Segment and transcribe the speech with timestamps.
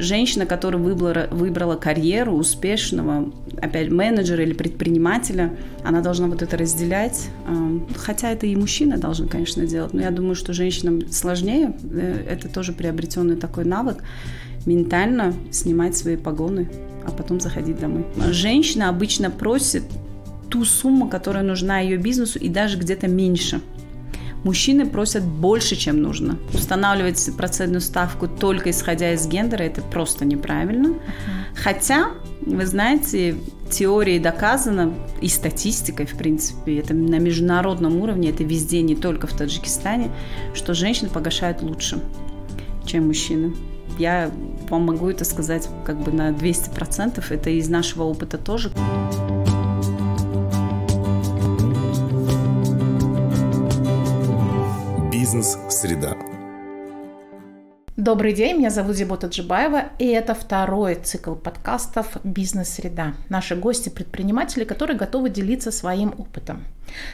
[0.00, 7.28] Женщина, которая выбрала, выбрала карьеру успешного, опять менеджера или предпринимателя, она должна вот это разделять.
[7.46, 11.74] Эм, хотя это и мужчина должен, конечно, делать, но я думаю, что женщинам сложнее.
[11.92, 14.02] Э, это тоже приобретенный такой навык
[14.64, 16.70] ментально снимать свои погоны,
[17.06, 18.06] а потом заходить домой.
[18.30, 19.82] Женщина обычно просит
[20.48, 23.60] ту сумму, которая нужна ее бизнесу, и даже где-то меньше.
[24.44, 26.38] Мужчины просят больше, чем нужно.
[26.54, 30.88] Устанавливать процентную ставку только исходя из гендера– это просто неправильно.
[30.88, 31.40] Uh-huh.
[31.54, 33.36] Хотя, вы знаете,
[33.70, 39.36] теорией доказано, и статистикой, в принципе, это на международном уровне, это везде, не только в
[39.36, 40.10] Таджикистане,
[40.54, 42.00] что женщины погашают лучше,
[42.86, 43.54] чем мужчины.
[43.98, 44.30] Я
[44.70, 48.70] вам могу это сказать как бы на 200%, это из нашего опыта тоже.
[55.30, 56.16] Бизнес-среда.
[57.96, 63.14] Добрый день, меня зовут Зибота Джибаева, и это второй цикл подкастов «Бизнес-среда».
[63.28, 66.64] Наши гости– предприниматели, которые готовы делиться своим опытом.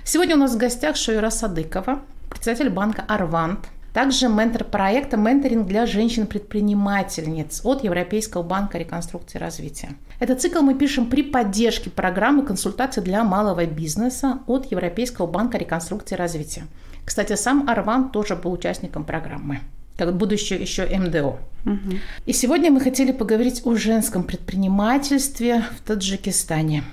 [0.02, 5.84] Сегодня у нас в гостях Шойра Садыкова, председатель банка «Арвант», также ментор проекта «Менторинг для
[5.84, 9.90] женщин-предпринимательниц» от Европейского банка реконструкции и развития.
[10.20, 16.14] Этот цикл мы пишем при поддержке программы консультаций для малого бизнеса от Европейского банка реконструкции
[16.14, 16.64] и развития.
[17.06, 19.60] Кстати, сам Арван тоже был участником программы
[19.96, 21.38] как будущее еще МДО.
[21.64, 21.96] Угу.
[22.26, 26.84] И сегодня мы хотели поговорить о женском предпринимательстве в Таджикистане.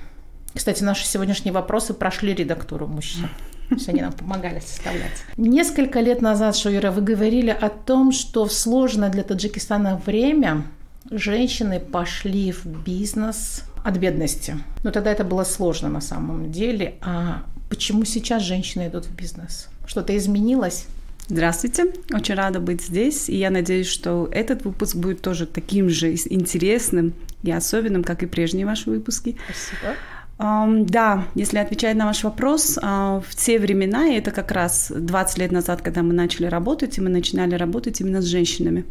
[0.53, 3.27] Кстати, наши сегодняшние вопросы прошли редактуру мужчин.
[3.69, 5.23] То есть они нам помогали составлять.
[5.35, 10.63] Несколько лет назад, Шуира, вы говорили о том, что в сложное для Таджикистана время
[11.09, 14.55] женщины пошли в бизнес от бедности.
[14.83, 16.95] Но тогда это было сложно на самом деле.
[17.01, 17.43] А
[17.73, 19.67] почему сейчас женщины идут в бизнес?
[19.87, 20.85] Что-то изменилось?
[21.27, 26.13] Здравствуйте, очень рада быть здесь, и я надеюсь, что этот выпуск будет тоже таким же
[26.13, 29.37] интересным и особенным, как и прежние ваши выпуски.
[29.45, 29.95] Спасибо.
[30.87, 35.37] Да, если отвечать на ваш вопрос, а, в те времена, и это как раз 20
[35.39, 38.85] лет назад, когда мы начали работать, и мы начинали работать именно с женщинами,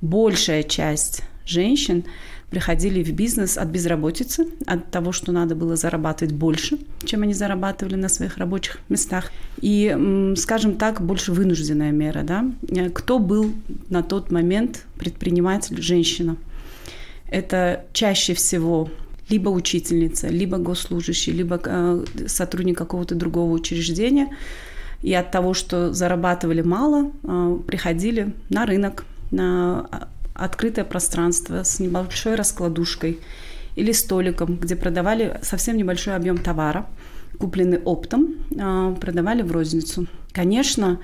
[0.00, 2.04] большая часть женщин
[2.52, 7.94] приходили в бизнес от безработицы, от того, что надо было зарабатывать больше, чем они зарабатывали
[7.94, 9.32] на своих рабочих местах.
[9.62, 12.22] И, скажем так, больше вынужденная мера.
[12.22, 12.44] Да?
[12.92, 13.52] Кто был
[13.88, 16.36] на тот момент предприниматель женщина?
[17.26, 18.90] Это чаще всего
[19.30, 24.28] либо учительница, либо госслужащий, либо э, сотрудник какого-то другого учреждения.
[25.00, 30.01] И от того, что зарабатывали мало, э, приходили на рынок, на а,
[30.34, 33.20] открытое пространство с небольшой раскладушкой
[33.76, 36.86] или столиком, где продавали совсем небольшой объем товара,
[37.38, 40.06] купленный оптом, э, продавали в розницу.
[40.32, 41.00] Конечно,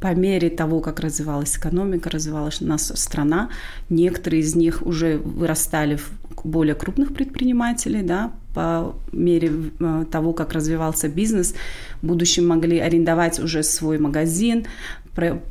[0.00, 3.50] по мере того, как развивалась экономика, развивалась наша страна,
[3.88, 6.10] некоторые из них уже вырастали в
[6.44, 11.54] более крупных предпринимателей, да, по мере э, того, как развивался бизнес,
[12.00, 14.66] в будущем могли арендовать уже свой магазин,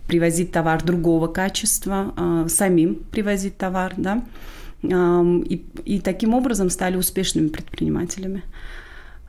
[0.07, 4.23] привозить товар другого качества, э, самим привозить товар, да,
[4.83, 8.44] и, и таким образом стали успешными предпринимателями.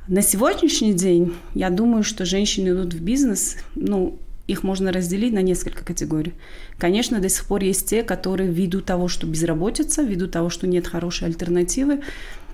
[0.07, 5.43] На сегодняшний день я думаю, что женщины идут в бизнес, ну, их можно разделить на
[5.43, 6.33] несколько категорий.
[6.79, 10.87] Конечно, до сих пор есть те, которые ввиду того, что безработица, ввиду того, что нет
[10.87, 12.01] хорошей альтернативы,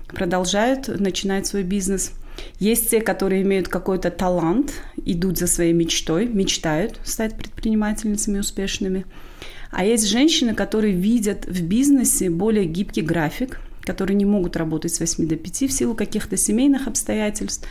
[0.07, 2.11] продолжают начинать свой бизнес.
[2.59, 9.05] Есть те, которые имеют какой-то талант, идут за своей мечтой, мечтают стать предпринимательницами успешными.
[9.71, 14.99] А есть женщины, которые видят в бизнесе более гибкий график, которые не могут работать с
[14.99, 17.67] 8 до 5 в силу каких-то семейных обстоятельств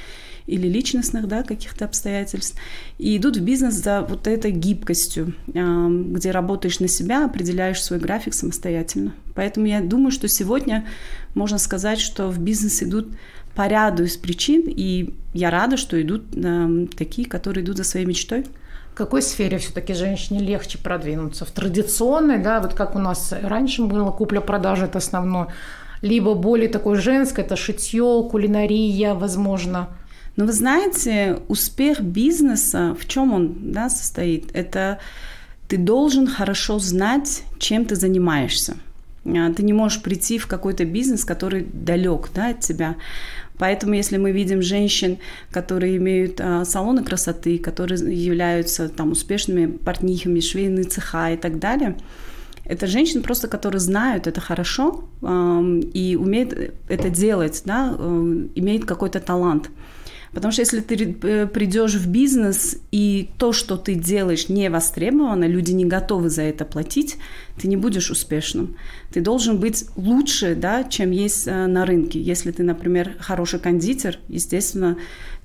[0.46, 2.58] или личностных да, каких-то обстоятельств,
[2.98, 8.34] и идут в бизнес за вот этой гибкостью, где работаешь на себя, определяешь свой график
[8.34, 9.14] самостоятельно.
[9.34, 10.86] Поэтому я думаю, что сегодня
[11.34, 13.08] можно сказать, что в бизнес идут
[13.54, 16.24] по ряду из причин, и я рада, что идут
[16.96, 18.46] такие, которые идут за своей мечтой.
[18.92, 21.44] В какой сфере все-таки женщине легче продвинуться?
[21.44, 25.48] В традиционной, да, вот как у нас раньше было, купля-продажа– это основное,
[26.00, 29.88] либо более такой женское, это шитье, кулинария, возможно–
[30.36, 34.50] но вы знаете, успех бизнеса, в чем он да, состоит?
[34.52, 34.98] Это
[35.68, 38.76] ты должен хорошо знать, чем ты занимаешься.
[39.24, 42.96] А, ты не можешь прийти в какой-то бизнес, который далек да, от тебя.
[43.58, 45.18] Поэтому, если мы видим женщин,
[45.50, 51.96] которые имеют а, салоны красоты, которые являются там успешными портнихами, швейные цеха и так далее,
[52.64, 55.26] это женщины просто, которые знают это хорошо э,
[55.92, 56.54] и умеют
[56.88, 59.68] это делать, да, э, имеют какой-то талант.
[60.34, 65.44] Потому что если ты э, придешь в бизнес и то, что ты делаешь, не востребовано,
[65.44, 67.16] люди не готовы за это платить,
[67.60, 68.76] ты не будешь успешным.
[69.12, 72.20] Ты должен быть лучше, да, чем есть э, на рынке.
[72.20, 74.98] Если ты, например, хороший кондитер, естественно,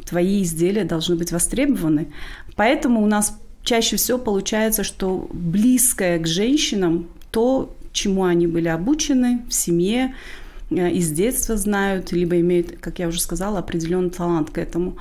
[0.06, 2.08] твои изделия должны быть востребованы.
[2.56, 9.42] Поэтому у нас чаще всего получается, что близкое к женщинам то, чему они были обучены
[9.48, 10.16] в семье,
[10.70, 14.98] из детства знают, либо имеют, как я уже сказала, определенный талант к этому.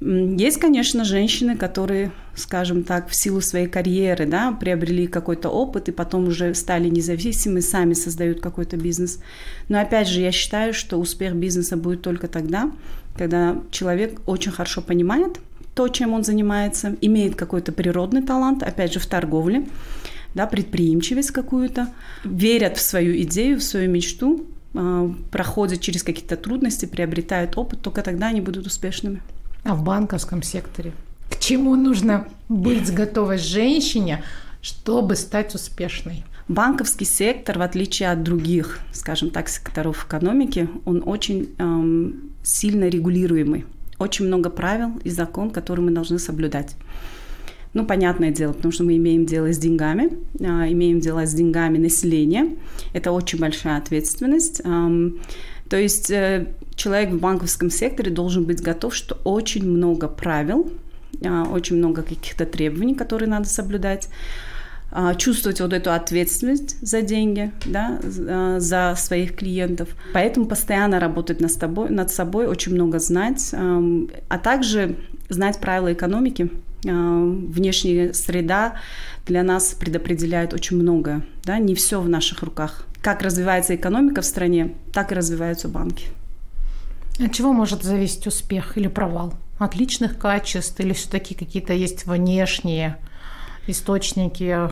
[0.00, 5.92] Есть, конечно, женщины, которые, скажем так, в силу своей карьеры, да, приобрели какой-то опыт и
[5.92, 9.20] потом уже стали независимы, сами создают какой-то бизнес.
[9.68, 12.72] Но опять же, я считаю, что успех бизнеса будет только тогда,
[13.16, 15.38] когда человек очень хорошо понимает
[15.74, 19.66] то, чем он занимается, имеет какой-то природный талант, опять же, в торговле,
[20.34, 21.88] да, предприимчивость какую-то,
[22.24, 24.46] верят в свою идею, в свою мечту,
[25.30, 29.22] проходят через какие-то трудности, приобретают опыт, только тогда они будут успешными.
[29.64, 30.92] А в банковском секторе?
[31.30, 34.22] К чему нужно быть готовой женщине,
[34.60, 36.24] чтобы стать успешной?
[36.48, 43.64] Банковский сектор, в отличие от других, скажем так, секторов экономики, он очень эм, сильно регулируемый.
[43.98, 46.74] Очень много правил и закон, которые мы должны соблюдать.
[47.74, 51.78] Ну, понятное дело, потому что мы имеем дело с деньгами, а, имеем дело с деньгами
[51.78, 52.56] населения.
[52.92, 54.62] Это очень большая ответственность.
[54.62, 60.70] То есть э, человек в банковском секторе должен быть готов, что очень много правил,
[61.24, 64.08] а, очень много каких-то требований, которые надо соблюдать
[64.90, 67.98] а, чувствовать вот эту ответственность за деньги, да,
[68.60, 69.88] за своих клиентов.
[70.12, 74.96] Поэтому постоянно работать над собой, над собой очень много знать, а также
[75.30, 76.50] знать правила экономики,
[76.84, 78.74] внешняя среда
[79.26, 81.22] для нас предопределяет очень многое.
[81.44, 81.58] Да?
[81.58, 82.86] Не все в наших руках.
[83.00, 86.06] Как развивается экономика в стране, так и развиваются банки.
[87.18, 89.34] От чего может зависеть успех или провал?
[89.58, 92.98] От личных качеств или все-таки какие-то есть внешние
[93.66, 94.70] источники?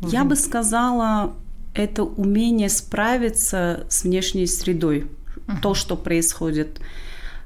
[0.00, 1.34] Я бы сказала,
[1.74, 5.06] это умение справиться с внешней средой.
[5.46, 5.60] Uh-huh.
[5.60, 6.80] То, что происходит,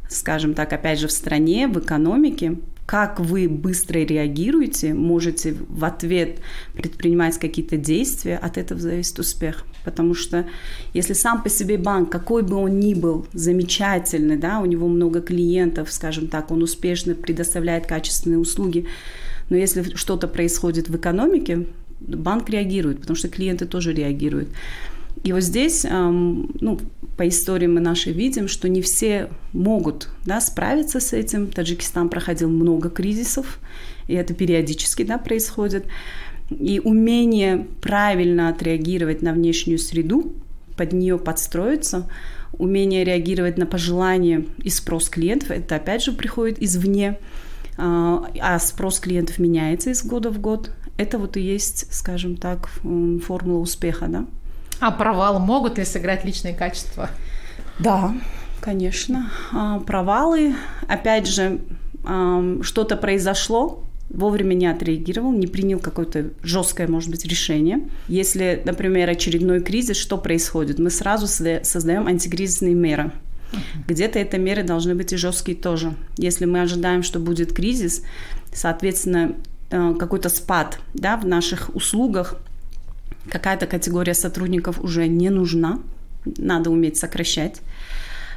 [0.09, 2.57] скажем так, опять же, в стране, в экономике,
[2.89, 6.39] как вы быстро реагируете, можете в ответ
[6.73, 9.67] предпринимать какие-то действия, от этого зависит успех.
[9.85, 10.47] Потому что
[10.95, 15.21] если сам по себе банк, какой бы он ни был, замечательный, да, у него много
[15.21, 18.87] клиентов, скажем так, он успешно предоставляет качественные услуги,
[19.51, 21.67] но если что-то происходит в экономике,
[22.01, 24.49] банк реагирует, потому что клиенты тоже реагируют.
[25.25, 26.79] И вот здесь, ну,
[27.17, 31.49] по истории мы нашей видим, что не все могут да, справиться с этим.
[31.49, 33.59] Таджикистан проходил много кризисов,
[34.07, 35.87] и это периодически да, происходит.
[36.51, 40.33] И умение правильно отреагировать на внешнюю среду,
[40.77, 42.09] под нее подстроиться,
[42.53, 47.19] умение реагировать на пожелания и спрос клиентов, это опять же приходит извне,
[47.77, 50.71] а, а спрос клиентов меняется из года в год.
[50.97, 52.69] Это вот и есть, скажем так,
[53.23, 54.27] формула успеха, да.
[54.81, 57.11] А провал могут ли сыграть личные качества?
[57.79, 58.15] Да,
[58.61, 59.31] конечно.
[59.53, 60.55] А, провалы,
[60.89, 61.61] опять же,
[62.63, 67.89] что-то произошло, вовремя не отреагировал, не принял какое-то жесткое, может быть, решение.
[68.09, 70.79] Если, например, очередной кризис, что происходит?
[70.79, 73.13] Мы сразу создаем антикризисные меры.
[73.87, 75.95] Где-то эти меры должны быть и жесткие тоже.
[76.17, 78.03] Если мы ожидаем, что будет кризис,
[78.53, 79.37] соответственно,
[79.71, 82.37] э, какой-то спад да, в наших услугах,
[83.31, 85.79] какая-то категория сотрудников уже не нужна,
[86.25, 87.61] надо уметь сокращать.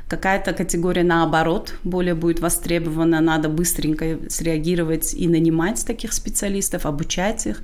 [0.07, 7.61] Какая-то категория, наоборот, более будет востребована, надо быстренько среагировать и нанимать таких специалистов, обучать их.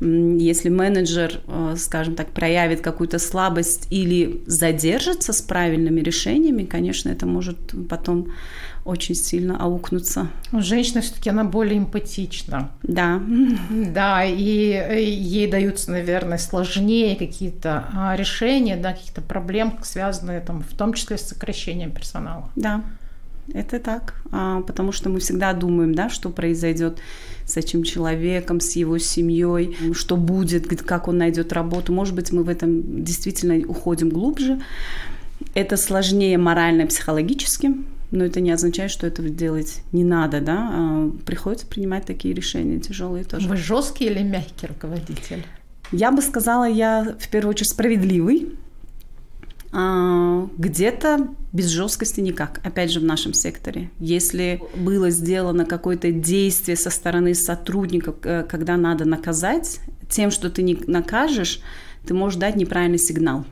[0.00, 7.26] Если менеджер, э, скажем так, проявит какую-то слабость или задержится с правильными решениями, конечно, это
[7.26, 7.56] может
[7.88, 8.28] потом
[8.84, 10.28] очень сильно аукнуться.
[10.52, 12.70] Женщина все-таки она более эмпатична.
[12.82, 13.20] Да.
[13.70, 20.62] Да, и э, ей даются, наверное, сложнее какие-то а, решения, да, каких-то проблем, связанные там,
[20.62, 22.50] в том числе с сокращением персонала.
[22.54, 22.84] Да,
[23.52, 26.98] это так, а, потому что мы всегда думаем, да, что произойдет
[27.44, 31.92] с этим человеком, с его семьей, что будет, как он найдет работу.
[31.92, 34.60] Может быть, мы в этом действительно уходим глубже.
[35.54, 37.74] Это сложнее морально, психологически,
[38.10, 40.70] но это не означает, что этого делать не надо, да.
[40.72, 43.48] А приходится принимать такие решения тяжелые тоже.
[43.48, 45.44] Вы жесткий или мягкий руководитель?
[45.92, 48.56] Я бы сказала, я в первую очередь справедливый.
[49.78, 52.62] А, где-то без жесткости никак.
[52.64, 53.90] Опять же, в нашем секторе.
[54.00, 60.62] Если было сделано какое-то действие со стороны сотрудников, э, когда надо наказать, тем, что ты
[60.62, 61.60] не накажешь,
[62.06, 63.44] ты можешь дать неправильный сигнал.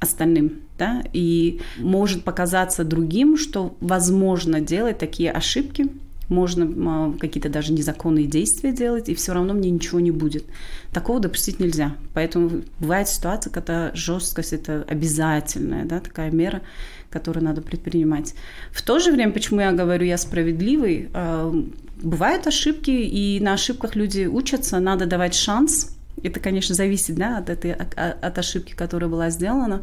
[0.00, 5.90] остальным, да, и может показаться другим, что возможно делать такие ошибки,
[6.30, 10.44] можно какие-то даже незаконные действия делать, и все равно мне ничего не будет.
[10.92, 11.96] Такого допустить нельзя.
[12.14, 16.62] Поэтому бывает ситуация, когда жесткость это обязательная, да, такая мера,
[17.10, 18.34] которую надо предпринимать.
[18.70, 21.52] В то же время, почему я говорю, я справедливый, а,
[22.00, 25.96] бывают ошибки, и на ошибках люди учатся, надо давать шанс.
[26.22, 29.82] Это, конечно, зависит да, от, этой, от ошибки, которая была сделана.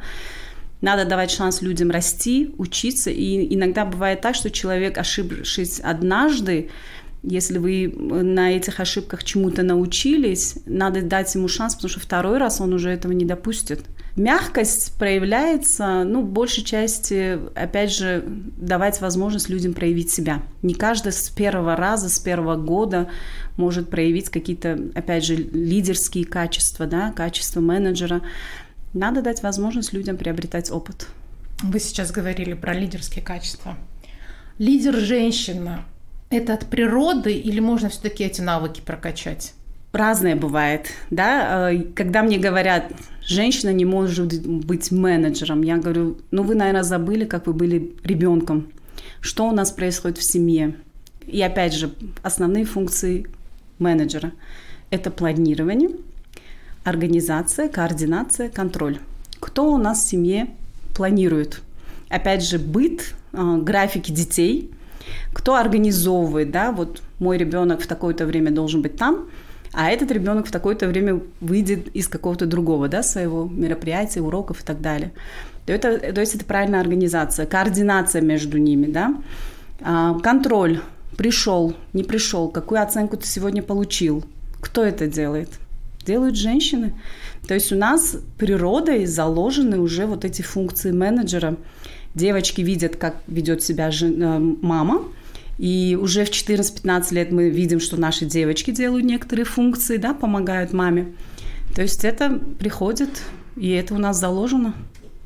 [0.82, 3.10] Надо давать шанс людям расти, учиться.
[3.10, 6.70] И иногда бывает так, что человек, ошибшись однажды,
[7.24, 12.62] если вы на этих ошибках чему-то научились, надо дать ему шанс, потому что второй раз
[12.62, 13.82] он уже этого не допустит.
[14.16, 18.24] Мягкость проявляется, ну, в большей части, опять же,
[18.58, 20.42] давать возможность людям проявить себя.
[20.64, 23.10] Не каждый с первого раза, с первого года
[23.58, 28.22] может проявить какие-то, опять же, лидерские качества, да, качества менеджера.
[28.94, 31.08] Надо дать возможность людям приобретать опыт.
[31.62, 33.76] Вы сейчас говорили про лидерские качества.
[34.58, 35.86] Лидер женщина–
[36.30, 39.54] это от природы или можно все-таки эти навыки прокачать?
[39.92, 41.72] Разное бывает, да.
[41.72, 42.92] Э, когда мне говорят,
[43.22, 48.68] женщина не может быть менеджером, я говорю, ну вы, наверное, забыли, как вы были ребенком,
[49.22, 50.76] что у нас происходит в семье.
[51.26, 51.92] И опять же,
[52.22, 53.28] основные функции
[53.80, 54.32] менеджера–
[54.92, 55.90] это планирование–
[56.88, 59.00] организация, координация, контроль.
[59.40, 60.48] Кто у нас в семье
[60.96, 61.62] планирует?
[62.10, 64.72] Опять же, быт, а, графики детей,
[65.34, 69.28] кто организовывает, да, вот мой ребенок в такое-то время должен быть там,
[69.74, 74.66] а этот ребенок в такое-то время выйдет из какого-то другого, да, своего мероприятия, уроков и
[74.66, 75.12] так далее.
[75.66, 79.14] То, это, то есть это правильная организация, координация между ними, да,
[79.82, 80.80] а, контроль,
[81.18, 84.24] пришел, не пришел, какую оценку ты сегодня получил,
[84.62, 85.50] кто это делает–
[86.08, 86.94] делают женщины.
[87.48, 91.58] То есть у нас природой заложены уже вот эти функции менеджера.
[92.16, 95.04] Девочки видят, как ведет себя э, мама,
[95.60, 100.74] и уже в 14-15 лет мы видим, что наши девочки делают некоторые функции, да, помогают
[100.74, 101.14] маме.
[101.76, 103.10] То есть это приходит,
[103.56, 104.74] и это у нас заложено.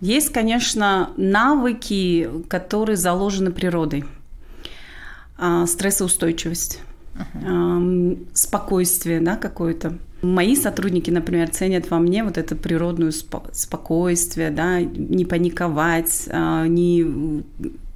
[0.01, 4.03] Есть, конечно, навыки, которые заложены природой.
[5.37, 6.79] А, стрессоустойчивость,
[7.15, 8.27] uh-huh.
[8.33, 9.97] спокойствие да, какое-то.
[10.21, 17.43] Мои сотрудники, например, ценят во мне вот это природное спокойствие, да, не паниковать, а, не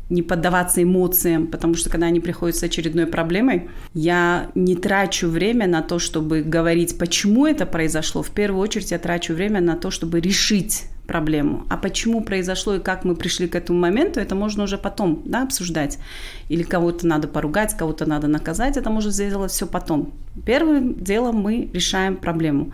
[0.09, 5.67] не поддаваться эмоциям, потому что когда они приходят с очередной проблемой, я не трачу время
[5.67, 8.21] на то, чтобы говорить, почему это произошло.
[8.21, 11.65] В первую очередь я трачу время на то, чтобы решить проблему.
[11.69, 15.43] А почему произошло и как мы пришли к этому моменту, это можно уже потом да,
[15.43, 15.99] обсуждать.
[16.49, 20.13] Или кого-то надо поругать, кого-то надо наказать, это можно сделать все потом.
[20.45, 22.73] Первым делом мы решаем проблему.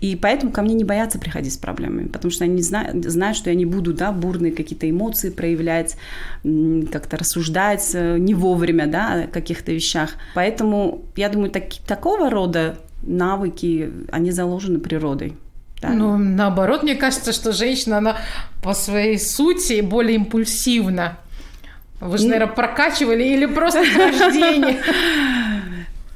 [0.00, 3.48] И поэтому ко мне не боятся приходить с проблемами, потому что они знают, знают что
[3.48, 5.96] я не буду да, бурные какие-то эмоции проявлять,
[6.42, 10.10] как-то рассуждать э, не вовремя да, о каких-то вещах.
[10.34, 15.36] Поэтому, я думаю, так, такого рода навыки, они заложены природой.
[15.84, 15.92] Да.
[15.92, 18.16] Ну, наоборот, мне кажется, что женщина, она
[18.62, 21.18] по своей сути более импульсивна.
[22.00, 24.78] Вы же, наверное, прокачивали или просто рождение?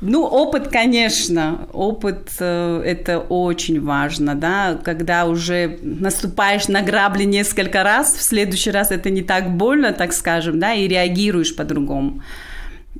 [0.00, 7.82] Ну, опыт, конечно, опыт э, это очень важно, да, когда уже наступаешь на грабли несколько
[7.82, 12.22] раз, в следующий раз это не так больно, так скажем, да, и реагируешь по-другому.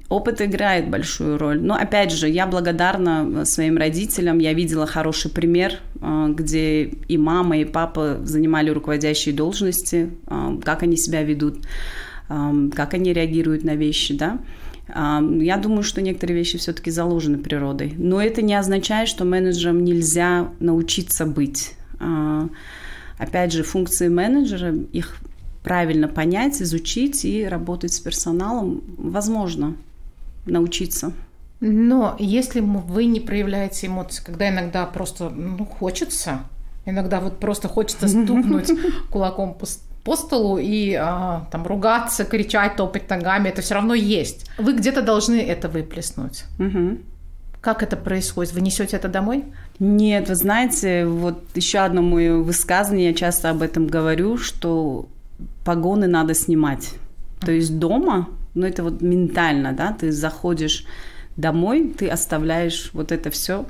[0.09, 1.61] Опыт играет большую роль.
[1.61, 4.38] Но опять же, я благодарна своим родителям.
[4.38, 10.83] Я видела хороший пример, э, где и мама, и папа занимали руководящие должности, э, как
[10.83, 11.59] они себя ведут,
[12.29, 14.38] как они реагируют на вещи, да.
[14.88, 17.95] Я думаю, что некоторые вещи все-таки заложены природой.
[17.97, 21.73] Но это не означает, что менеджерам нельзя научиться быть.
[23.19, 25.17] Опять же, функции менеджера, их
[25.62, 29.75] правильно понять, изучить и работать с персоналом, возможно,
[30.50, 31.12] научиться.
[31.61, 36.40] Но если вы не проявляете эмоции, когда иногда просто ну, хочется,
[36.87, 38.71] иногда вот просто хочется стукнуть
[39.11, 39.67] кулаком по
[40.05, 44.50] по столу и а, там ругаться, кричать, топать ногами, это все равно есть.
[44.57, 46.45] Вы где-то должны это выплеснуть.
[46.59, 46.99] Угу.
[47.61, 48.55] Как это происходит?
[48.55, 49.45] Вы несете это домой?
[49.78, 55.09] Нет, вы знаете, вот еще одно мое высказывание, я часто об этом говорю, что
[55.64, 56.95] погоны надо снимать.
[57.40, 58.28] То есть дома,
[58.59, 60.85] ну это вот ментально, да, ты заходишь
[61.37, 63.67] домой, ты оставляешь вот это все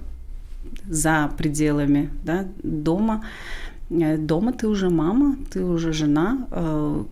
[0.89, 3.25] за пределами да, дома.
[3.91, 7.05] Э, дома ты уже мама, ты уже жена, э,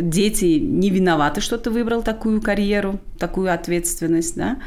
[0.00, 4.58] дети не виноваты, что ты выбрал такую карьеру, такую ответственность, да.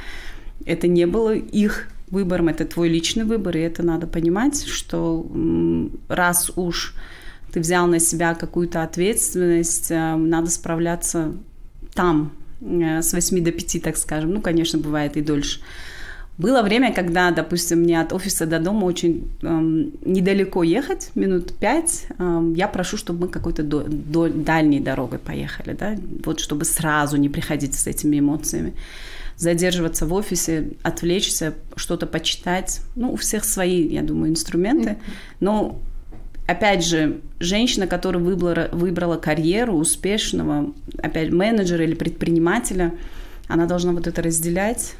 [0.65, 5.25] Это не было их выбором, это твой личный выбор, и это надо понимать, что
[6.07, 6.95] раз уж
[7.51, 11.33] ты взял на себя какую-то ответственность, э, надо справляться
[11.93, 12.31] там,
[12.61, 14.31] с 8 до 5, так скажем.
[14.31, 15.59] Ну, конечно, бывает и дольше.
[16.37, 22.07] Было время, когда, допустим, мне от офиса до дома очень эм, недалеко ехать, минут пять.
[22.19, 25.95] Эм, я прошу, чтобы мы какой-то до, до, дальней дорогой поехали, да,
[26.25, 28.73] вот чтобы сразу не приходить с этими эмоциями.
[29.37, 32.81] Задерживаться в офисе, отвлечься, что-то почитать.
[32.95, 34.97] Ну, у всех свои, я думаю, инструменты.
[35.39, 35.79] Но
[36.47, 42.93] опять же, женщина, которая выбрала, выбрала карьеру успешного, опять менеджера или предпринимателя–
[43.47, 44.95] она должна вот это разделять.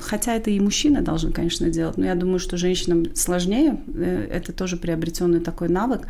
[0.00, 1.98] Хотя это и мужчина должен, конечно, делать.
[1.98, 3.78] Но я думаю, что женщинам сложнее.
[3.94, 6.06] Э, это тоже приобретенный такой навык.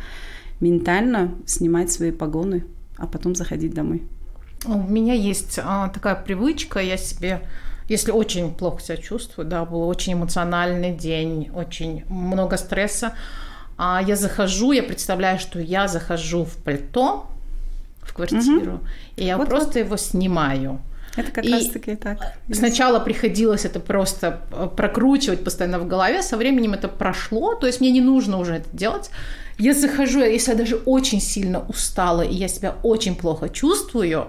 [0.61, 2.65] Ментально снимать свои погоны,
[2.97, 4.03] а потом заходить домой.
[4.65, 7.41] У меня есть а, такая привычка, я себе
[7.87, 13.13] если очень плохо себя чувствую, да, был очень эмоциональный день, очень много стресса,
[13.77, 17.27] а я захожу, я представляю, что я захожу в пальто
[18.01, 18.79] в квартиру, угу.
[19.17, 19.85] и я вот, просто вот.
[19.85, 20.79] его снимаю.
[21.17, 22.19] Это как и раз-таки так.
[22.51, 27.79] Сначала приходилось это просто э, прокручивать постоянно в голове, со временем это прошло, то есть
[27.79, 29.09] мне не нужно уже это делать.
[29.57, 34.27] Я захожу, если я даже очень сильно устала, и я себя очень плохо чувствую,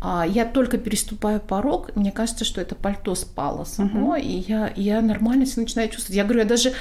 [0.00, 4.20] а, я только переступаю порог, мне кажется, что это пальто спало само, uh-huh.
[4.20, 6.16] и я, я нормально себя начинаю чувствовать.
[6.16, 6.72] Я говорю, я даже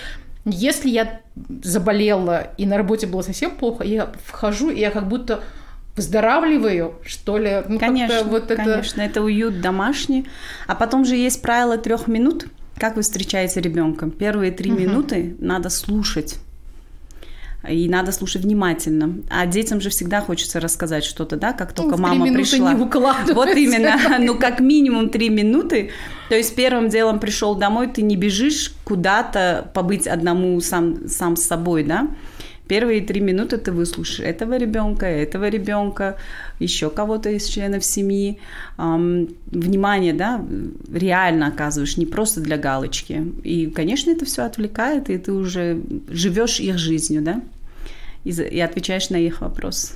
[0.52, 1.22] если я
[1.64, 5.44] заболела и на работе было совсем плохо, я вхожу, и я как будто
[5.96, 7.64] выздоравливаю, что ли.
[7.68, 8.56] Ну, конечно, вот это...
[8.56, 10.28] конечно, это уют домашний.
[10.68, 12.48] А потом же есть правило трех минут.
[12.78, 14.10] Как вы встречаете ребенка?
[14.10, 14.80] Первые три угу.
[14.80, 16.38] минуты надо слушать.
[17.70, 19.18] И надо слушать внимательно.
[19.30, 22.74] А детям же всегда хочется рассказать что-то, да, как только ну, мама пришла.
[22.74, 22.80] Не
[23.34, 25.92] вот именно, ну как минимум три минуты.
[26.30, 31.44] То есть первым делом пришел домой, ты не бежишь куда-то побыть одному сам, сам с
[31.44, 32.10] собой, да.
[32.68, 36.18] Первые три минуты ты выслушаешь этого ребенка, этого ребенка,
[36.60, 38.40] еще кого-то из членов семьи.
[38.78, 40.44] Внимание, да,
[40.92, 43.34] реально оказываешь, не просто для галочки.
[43.44, 47.42] И, конечно, это все отвлекает, и ты уже живешь их жизнью, да,
[48.30, 49.96] и, и отвечаешь на их вопрос.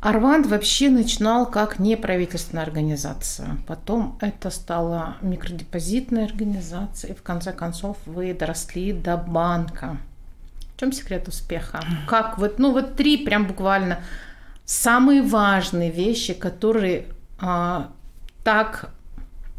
[0.00, 3.56] Арванд вообще начинал как неправительственная организация.
[3.66, 7.12] Потом это стала микродепозитная организация.
[7.12, 9.96] И в конце концов вы доросли до банка.
[10.76, 11.82] В чем секрет успеха?
[12.06, 14.00] Как вот, ну вот три прям буквально
[14.66, 17.06] самые важные вещи, которые
[17.40, 17.90] а,
[18.42, 18.90] так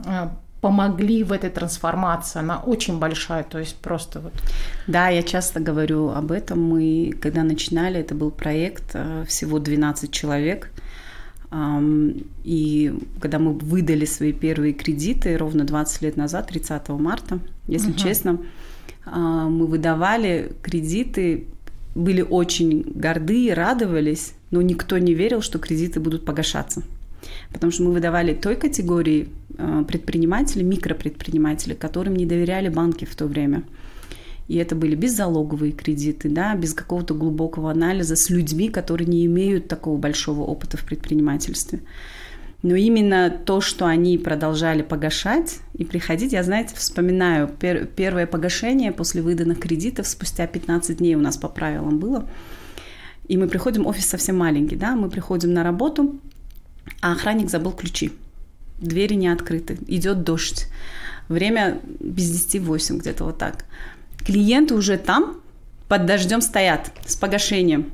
[0.05, 2.39] а, помогли в этой трансформации.
[2.39, 4.33] Она очень большая, то есть просто вот.
[4.87, 6.61] Да, я часто говорю об этом.
[6.61, 10.71] Мы, когда начинали, это был проект а, всего 12 человек.
[12.43, 17.99] И когда мы выдали свои первые кредиты ровно 20 лет назад, 30 марта, если угу.
[17.99, 18.39] честно,
[19.05, 21.45] а, мы выдавали кредиты,
[21.93, 26.83] были очень горды и радовались, но никто не верил, что кредиты будут погашаться.
[27.53, 33.25] Потому что мы выдавали той категории а, предпринимателей, микропредпринимателей, которым не доверяли банки в то
[33.25, 33.63] время.
[34.47, 39.67] И это были беззалоговые кредиты, да, без какого-то глубокого анализа с людьми, которые не имеют
[39.67, 41.79] такого большого опыта в предпринимательстве.
[42.61, 48.91] Но именно то, что они продолжали погашать и приходить, я, знаете, вспоминаю пер- первое погашение
[48.91, 52.27] после выданных кредитов спустя 15 дней у нас по правилам было.
[53.27, 56.19] И мы приходим, офис совсем маленький, да, мы приходим на работу,
[57.01, 58.11] а охранник забыл ключи.
[58.79, 60.67] Двери не открыты, идет дождь.
[61.29, 63.65] Время без 10 8 где-то вот так.
[64.25, 65.37] Клиенты уже там
[65.87, 67.91] под дождем стоят с погашением.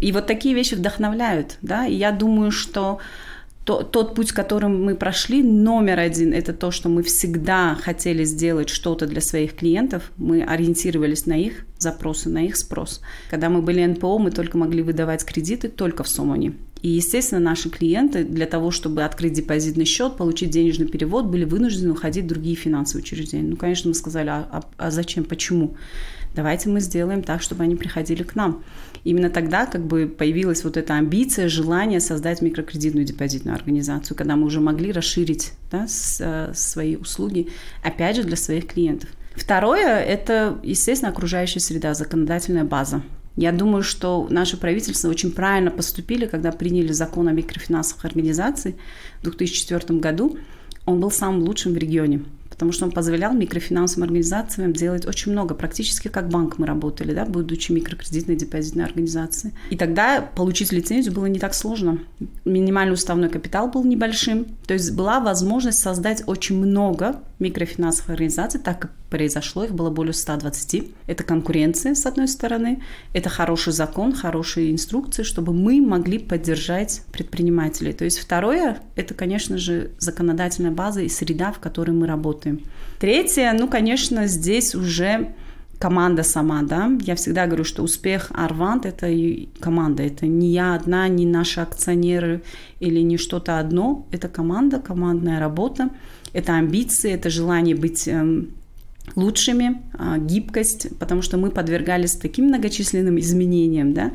[0.00, 3.00] И вот такие вещи вдохновляют, да, и я думаю, что
[3.64, 8.68] то, тот путь, которым мы прошли, номер один, это то, что мы всегда хотели сделать
[8.68, 10.10] что-то для своих клиентов.
[10.16, 13.02] Мы ориентировались на их запросы, на их спрос.
[13.28, 16.54] Когда мы были НПО, мы только могли выдавать кредиты только в Сомоне.
[16.82, 21.92] И, естественно, наши клиенты для того, чтобы открыть депозитный счет, получить денежный перевод, были вынуждены
[21.92, 23.48] уходить в другие финансовые учреждения.
[23.48, 25.76] Ну, конечно, мы сказали, а, а, а зачем, почему?
[26.34, 28.62] давайте мы сделаем так, чтобы они приходили к нам.
[29.04, 34.46] Именно тогда как бы появилась вот эта амбиция, желание создать микрокредитную депозитную организацию, когда мы
[34.46, 37.48] уже могли расширить да, с, э, свои услуги,
[37.82, 39.10] опять же, для своих клиентов.
[39.34, 43.02] Второе– это, естественно, окружающая среда, законодательная база.
[43.36, 48.76] Я думаю, что наше правительство очень правильно поступили, когда приняли закон о микрофинансовых организациях
[49.20, 50.36] в 2004 году.
[50.86, 52.22] Он был самым лучшим в регионе
[52.60, 57.24] потому что он позволял микрофинансовым организациям делать очень много, практически как банк мы работали, да,
[57.24, 59.54] будучи микрокредитной депозитной организацией.
[59.70, 62.00] И тогда получить лицензию было не так сложно.
[62.44, 68.78] Минимальный уставной капитал был небольшим, То есть была возможность создать очень много микрофинансовых организаций, так
[68.78, 70.84] как произошло, их было более 120.
[71.06, 77.92] Это конкуренция, с одной стороны, это хороший закон, хорошие инструкции, чтобы мы могли поддержать предпринимателей.
[77.92, 82.60] То есть второе, это, конечно же, законодательная база и среда, в которой мы работаем.
[82.98, 85.34] Третье, ну, конечно, здесь уже
[85.80, 86.90] команда сама, да.
[87.00, 90.02] Я всегда говорю, что успех Арвант– это и команда.
[90.02, 92.42] Это не я одна, не наши акционеры
[92.80, 94.06] или не что-то одно.
[94.12, 95.88] Это команда, командная работа,
[96.34, 98.50] это амбиции, это желание быть эм,
[99.16, 104.12] лучшими, а, гибкость, потому что мы подвергались таким многочисленным изменениям, да,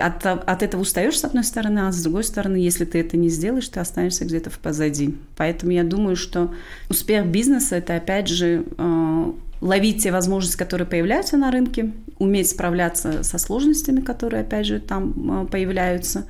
[0.00, 3.28] от, от этого устаешь с одной стороны, а с другой стороны, если ты это не
[3.28, 5.16] сделаешь, ты останешься где-то в позади.
[5.36, 6.54] Поэтому я думаю, что
[6.88, 13.22] успех бизнеса это опять же э, ловить те возможности, которые появляются на рынке, уметь справляться
[13.22, 16.26] со сложностями, которые, опять же, там э, появляются.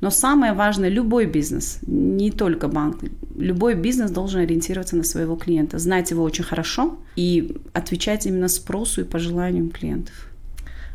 [0.00, 3.02] Но самое важное, любой бизнес, не только банк,
[3.36, 9.00] любой бизнес должен ориентироваться на своего клиента, знать его очень хорошо и отвечать именно спросу
[9.00, 10.14] и пожеланиям клиентов.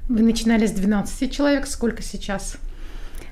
[0.08, 2.58] Вы начинали с 12 человек, сколько сейчас?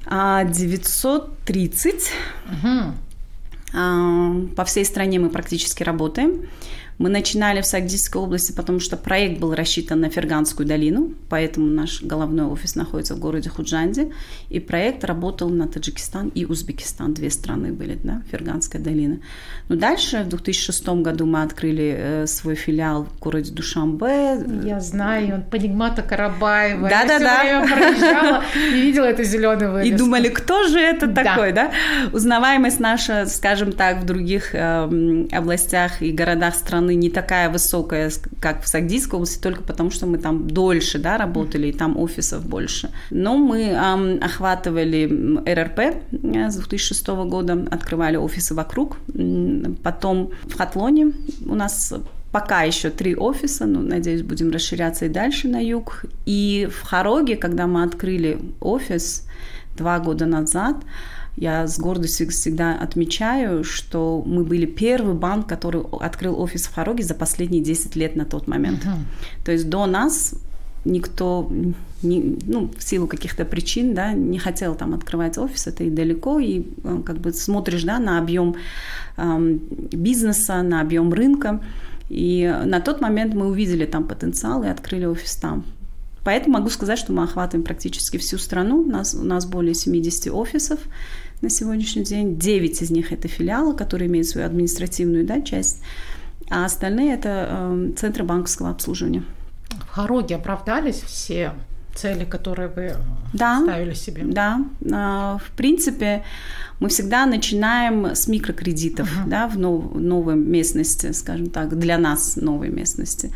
[0.05, 2.11] 930.
[2.51, 2.93] Угу.
[4.55, 6.49] По всей стране мы практически работаем.
[7.01, 12.03] Мы начинали в Сагдийской области, потому что проект был рассчитан на Ферганскую долину, поэтому наш
[12.03, 14.11] головной офис находится в городе Худжанде,
[14.49, 19.17] и проект работал на Таджикистан и Узбекистан, две страны были, да, Ферганская долина.
[19.67, 24.37] Но дальше в 2006 году мы открыли э, свой филиал в городе Душамбе.
[24.63, 26.87] Я знаю, он Панигмата Карабаева.
[26.87, 27.41] Да, да, да.
[27.41, 29.95] Я проезжала и видела эту зеленую вывеску.
[29.95, 31.23] И думали, кто же это да.
[31.23, 31.71] такой, да?
[32.13, 38.11] Узнаваемость наша, скажем так, в других э, областях и городах страны страны не такая высокая,
[38.39, 42.45] как в Сагдийской области, только потому что мы там дольше да, работали, и там офисов
[42.45, 42.89] больше.
[43.11, 45.07] Но мы эм, охватывали
[45.45, 48.97] РРП э, с 2006 года, открывали офисы вокруг.
[49.83, 51.13] Потом в Хатлоне
[51.45, 51.93] у нас
[52.31, 56.05] пока еще три офиса, но, надеюсь, будем расширяться и дальше на юг.
[56.25, 59.25] И в Хароге, когда мы открыли офис
[59.77, 60.77] два года назад,
[61.37, 67.03] я с гордостью всегда отмечаю, что мы были первый банк, который открыл офис в Хароге
[67.03, 68.83] за последние 10 лет на тот момент.
[68.83, 69.45] Uh-huh.
[69.45, 70.33] То есть до нас
[70.83, 71.49] никто,
[72.03, 76.39] не, ну, в силу каких-то причин, да, не хотел там открывать офис, это и далеко,
[76.39, 78.55] и э, как бы смотришь, да, на объем
[79.17, 79.57] э,
[79.91, 81.61] бизнеса, на объем рынка,
[82.09, 85.63] и на тот момент мы увидели там потенциал и открыли офис там.
[86.23, 88.81] Поэтому могу сказать, что мы охватываем практически всю страну.
[88.81, 90.79] У нас, у нас более 70 офисов
[91.41, 92.37] на сегодняшний день.
[92.37, 95.81] 9 из них это филиалы, которые имеют свою административную да, часть,
[96.49, 99.23] а остальные это э, центры банковского обслуживания.
[99.69, 101.53] В Хароге оправдались все
[101.95, 102.95] цели, которые вы
[103.33, 104.23] да, ставили себе?
[104.25, 106.23] Да, а, в принципе,
[106.79, 109.29] мы всегда начинаем с микрокредитов uh-huh.
[109.29, 113.33] да, в нов- новой местности, скажем так, для нас новой местности.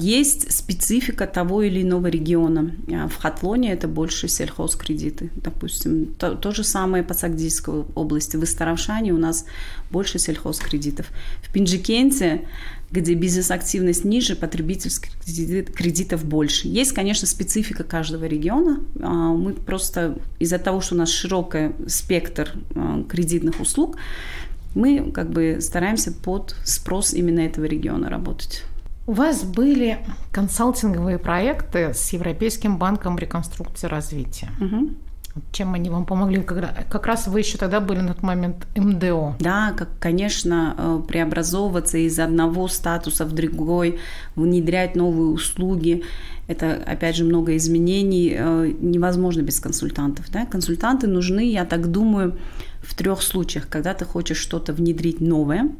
[0.00, 2.72] Есть специфика того или иного региона.
[2.88, 6.14] А, в Хатлоне это больше сельхозкредиты, допустим.
[6.14, 8.36] То, то же самое по Сагдийской области.
[8.36, 9.44] В Истаравшане у нас
[9.90, 11.06] больше сельхозкредитов.
[11.42, 12.42] В Пинджикенте
[12.92, 15.12] где бизнес-активность ниже, потребительских
[15.74, 16.68] кредитов больше.
[16.68, 18.80] Есть, конечно, специфика каждого региона.
[19.00, 23.96] А, мы просто из-за того, что у нас широкий спектр а, кредитных услуг,
[24.74, 28.64] мы как бы стараемся под спрос именно этого региона работать.
[29.06, 29.98] У вас были
[30.30, 34.50] консалтинговые проекты с Европейским банком реконструкции и развития.
[34.60, 34.90] Угу.
[35.50, 36.40] Чем они вам помогли?
[36.42, 39.34] Как раз вы еще тогда были на тот момент МДО.
[39.40, 43.98] Да, как, конечно, э, преобразовываться из одного статуса в другой,
[44.36, 46.04] внедрять новые услуги.
[46.48, 48.36] Это, опять же, много изменений.
[48.38, 50.30] Э, невозможно без консультантов.
[50.30, 50.46] Да?
[50.46, 52.36] Консультанты нужны, я так думаю,
[52.82, 53.68] в трех случаях.
[53.68, 55.70] Когда ты хочешь что-то внедрить новое,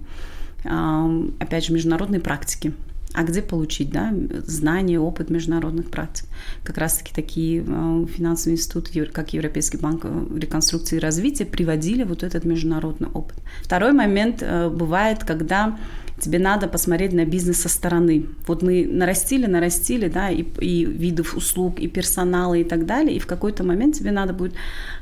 [0.65, 2.73] опять же, международные практики–
[3.15, 4.13] а где получить да,
[4.47, 6.27] знания, опыт международных практик.
[6.65, 12.23] Как раз-таки такие э, финансовые институты, как Европейский банк э, реконструкции и развития, приводили вот
[12.23, 13.37] этот международный опыт.
[13.63, 15.79] Второй момент э, бывает, когда
[16.19, 18.27] тебе надо посмотреть на бизнес со стороны.
[18.47, 23.19] Вот мы нарастили, нарастили, да, и, и видов услуг, и персонала, и так далее, и
[23.19, 24.55] в какой-то момент тебе надо будет,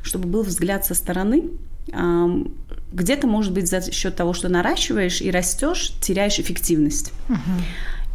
[0.02, 1.50] чтобы был взгляд со стороны,
[2.92, 7.12] где-то, может быть, за счет того, что наращиваешь и растешь, теряешь эффективность.
[7.28, 7.62] Uh-huh.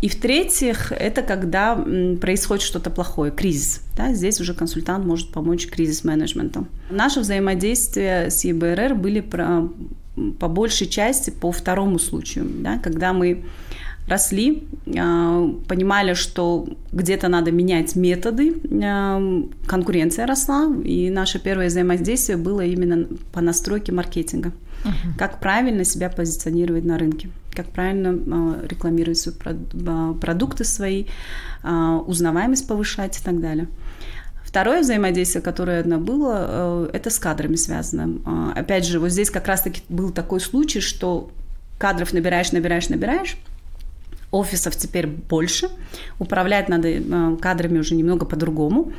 [0.02, 1.76] И в-третьих, это когда
[2.20, 3.82] происходит что-то плохое, кризис.
[3.96, 6.68] Да, здесь уже консультант может помочь кризис-менеджменту.
[6.90, 9.70] Наше взаимодействие с ЕБРР были про,
[10.40, 13.46] по большей части по второму случаю, да, когда мы
[14.08, 22.38] росли, а, понимали, что где-то надо менять методы, а, конкуренция росла, и наше первое взаимодействие
[22.38, 24.52] было именно по настройке маркетинга.
[24.84, 25.18] Uh-huh.
[25.18, 29.36] Как правильно себя позиционировать на рынке, как правильно рекламировать свои
[30.20, 31.06] продукты свои,
[31.64, 33.68] узнаваемость повышать и так далее.
[34.44, 38.54] Второе взаимодействие, которое одно было, э, это с кадрами связано.
[38.56, 41.30] Опять же, вот здесь как раз-таки был такой случай, что
[41.78, 43.38] кадров набираешь, набираешь, набираешь,
[44.32, 45.70] офисов теперь больше,
[46.20, 48.94] управлять надо э, кадрами уже немного по-другому.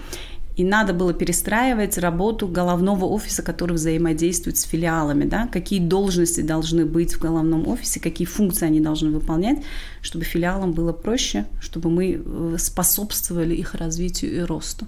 [0.57, 6.87] И надо было перестраивать работу головного офиса, который взаимодействует с филиалами, да, какие должности должны
[6.87, 9.63] быть в головном офисе, какие функции они должны выполнять,
[10.01, 14.87] чтобы филиалам было проще, чтобы мы э, способствовали их развитию и росту.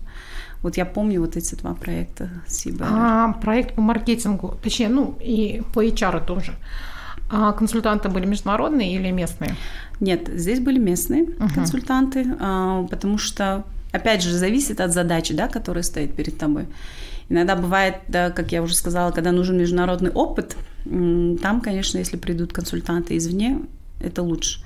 [0.62, 2.87] Вот я помню вот эти два проекта Сиба.
[2.88, 6.54] А, проект по маркетингу, точнее, ну и по HR тоже.
[7.31, 9.54] А консультанты были международные или местные?
[10.00, 11.54] Нет, здесь были местные uh-huh.
[11.54, 16.66] консультанты, а, потому что, опять же, зависит от задачи, да, которая стоит перед тобой.
[17.29, 22.53] Иногда бывает, да, как я уже сказала, когда нужен международный опыт, там, конечно, если придут
[22.53, 23.61] консультанты извне,
[24.01, 24.61] это лучше.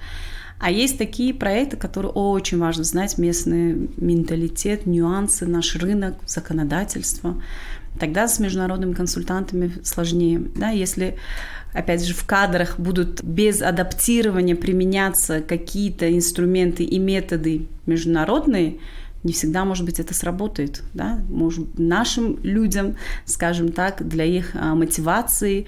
[0.60, 7.42] А есть такие проекты, которые очень важно знать местный менталитет, нюансы, наш рынок, законодательство.
[7.98, 10.40] Тогда с международными консультантами сложнее.
[10.54, 10.70] Да?
[10.70, 11.16] Если
[11.72, 18.78] опять же, в кадрах будут без адаптирования применяться какие-то инструменты и методы международные,
[19.24, 20.82] не всегда, может быть, это сработает.
[20.94, 21.20] Да?
[21.28, 25.66] Может, нашим людям, скажем так, для их а, мотивации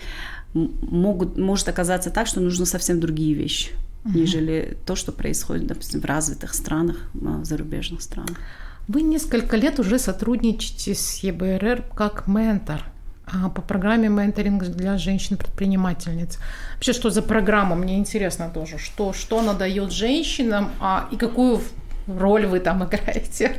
[0.53, 3.71] могут, может оказаться так, что нужно совсем другие вещи,
[4.05, 4.19] угу.
[4.19, 8.39] нежели то, что происходит, допустим, в развитых странах, а, в зарубежных странах.
[8.87, 12.85] Вы несколько лет уже сотрудничаете с ЕБРР как ментор–
[13.27, 16.39] а, по программе менторинг для женщин-предпринимательниц.
[16.75, 17.75] Вообще, что за программа?
[17.75, 21.61] Мне интересно тоже, что, что она дает женщинам а, и какую
[22.07, 23.57] роль вы там играете?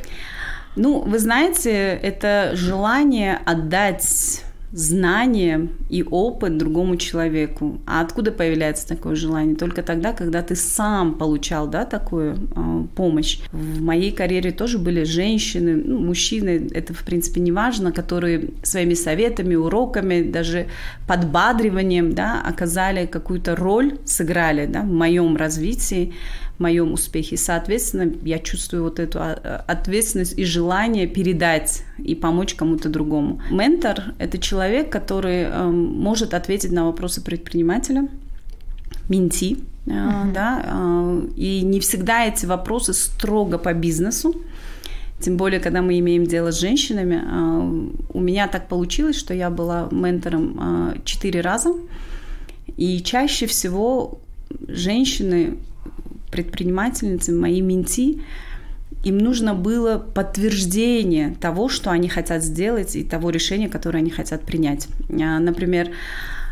[0.76, 7.80] Ну, вы знаете, это желание отдать знание и опыт другому человеку.
[7.86, 9.56] А откуда появляется такое желание?
[9.56, 13.38] Только тогда, когда ты сам получал да, такую э, помощь.
[13.52, 18.94] В моей карьере тоже были женщины, ну, мужчины, это в принципе не важно, которые своими
[18.94, 20.66] советами, уроками, даже
[21.06, 26.12] подбадриванием да, оказали какую-то роль, сыграли да, в моем развитии
[26.58, 27.36] моем успехе.
[27.36, 33.40] Соответственно, я чувствую вот эту а, ответственность и желание передать и помочь кому-то другому.
[33.50, 38.08] Ментор– это человек, который э, может ответить на вопросы предпринимателя,
[39.08, 40.32] менти, uh-huh.
[40.32, 44.34] да, э, и не всегда эти вопросы строго по бизнесу.
[45.18, 47.22] Тем более, когда мы имеем дело с женщинами.
[48.12, 51.72] У меня так получилось, что я была ментором четыре раза.
[52.76, 54.20] И чаще всего
[54.68, 55.56] женщины
[56.36, 58.20] предпринимательницы, мои менти,
[59.04, 64.42] им нужно было подтверждение того, что они хотят сделать и того решения, которое они хотят
[64.42, 64.88] принять.
[65.10, 65.90] А, например,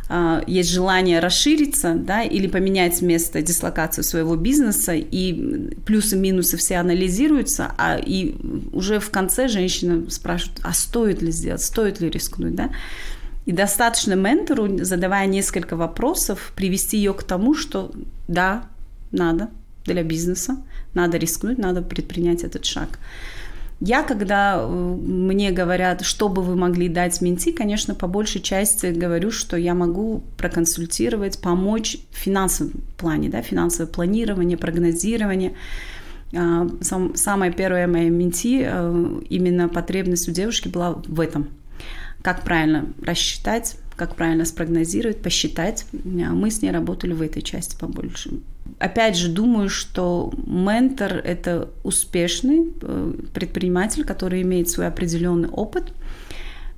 [0.08, 6.76] а, есть желание расшириться да, или поменять место дислокацию своего бизнеса, и плюсы минусы все
[6.76, 8.36] анализируются, а и
[8.72, 12.70] уже в конце женщина спрашивает, а стоит ли сделать, стоит ли рискнуть, да?
[13.46, 17.92] И достаточно ментору, задавая несколько вопросов, привести ее к тому, что
[18.26, 18.64] да,
[19.10, 19.50] надо,
[19.84, 20.56] для бизнеса,
[20.94, 22.98] надо рискнуть, надо предпринять этот шаг.
[23.80, 28.86] Я, когда э, мне говорят, что бы вы могли дать менти, конечно, по большей части
[28.86, 35.54] говорю, что я могу проконсультировать, помочь в финансовом плане, да, финансовое планирование, прогнозирование.
[36.34, 41.48] А, сам, самая первая моя менти, э, именно потребность у девушки была в этом.
[42.22, 45.84] Как правильно рассчитать, как правильно спрогнозировать, посчитать.
[45.92, 48.30] А мы с ней работали в этой части побольше.
[48.78, 55.92] Опять же, думаю, что ментор– это успешный э, предприниматель, который имеет свой определенный опыт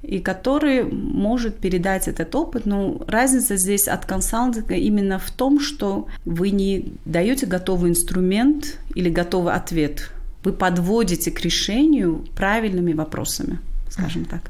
[0.02, 2.66] и который может передать этот опыт.
[2.66, 9.08] Но разница здесь от консалтинга именно в том, что вы не даете готовый инструмент или
[9.08, 10.10] готовый ответ.
[10.44, 13.58] Вы подводите к решению правильными вопросами,
[13.90, 14.42] скажем так.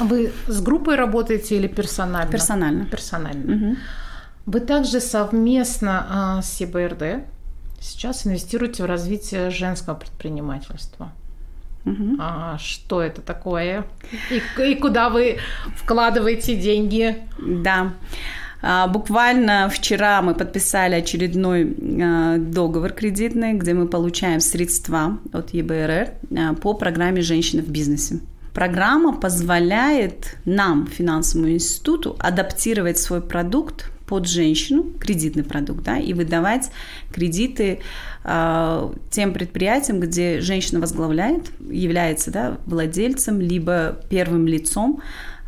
[0.00, 2.32] Вы с группой работаете или персонально?
[2.32, 2.84] Персонально.
[2.86, 3.54] Персонально.
[3.54, 3.76] Угу.
[4.46, 7.24] Вы также совместно а, с ЕБРД
[7.80, 11.12] сейчас инвестируете в развитие женского предпринимательства.
[11.84, 12.16] Угу.
[12.18, 13.84] А что это такое?
[14.30, 15.38] И, и куда вы
[15.76, 17.18] вкладываете деньги?
[17.38, 17.92] Да.
[18.62, 26.56] А, буквально вчера мы подписали очередной а, договор кредитный, где мы получаем средства от ЕБРР
[26.62, 28.20] по программе «Женщины в бизнесе».
[28.54, 36.70] Программа позволяет нам, финансовому институту, адаптировать свой продукт под женщину, кредитный продукт, да, и выдавать
[37.12, 37.80] кредиты
[38.24, 45.00] э, тем предприятиям, где женщина возглавляет, является да, владельцем, либо первым лицом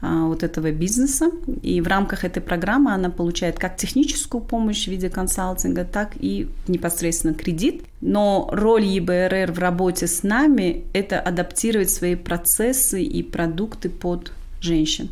[0.03, 1.31] а, вот этого бизнеса.
[1.63, 6.49] И в рамках этой программы она получает как техническую помощь в виде консалтинга, так и
[6.69, 7.83] непосредственно кредит.
[8.01, 15.11] Но роль ЕБРР в работе с нами– это адаптировать свои процессы и продукты под женщин.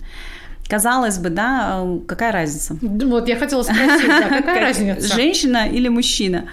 [0.68, 2.76] Казалось бы, да, а, какая разница?
[2.80, 5.14] Вот я хотела спросить, да, какая разница?
[5.14, 6.46] Женщина или мужчина?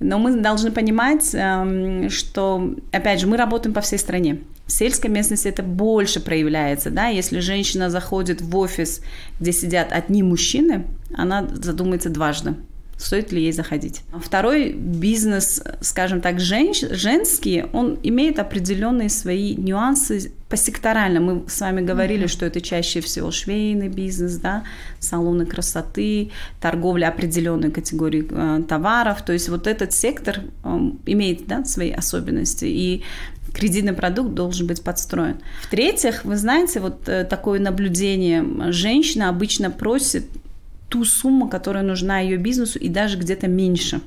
[0.00, 4.40] Но мы должны понимать, эм, что, опять же, мы работаем по всей стране.
[4.66, 9.00] В сельской местности это больше проявляется, да, если женщина заходит в офис,
[9.38, 12.54] где сидят одни мужчины, она задумается дважды,
[12.96, 14.02] стоит ли ей заходить.
[14.12, 21.20] Второй бизнес, скажем так, женщ, женский, он имеет определенные свои нюансы посекторально.
[21.20, 22.28] Мы с вами говорили, mm-hmm.
[22.28, 24.64] что это чаще всего швейный бизнес, да,
[25.00, 29.22] салоны красоты, торговля определенной категории э, товаров.
[29.22, 32.66] То есть вот этот сектор э, имеет да, свои особенности.
[32.66, 33.02] И
[33.54, 35.36] кредитный продукт должен быть подстроен.
[35.62, 38.72] В-третьих, вы знаете, вот э, такое наблюдение.
[38.72, 40.26] Женщина обычно просит
[40.92, 44.02] ту сумму, которая нужна ее бизнесу, и даже где-то меньше.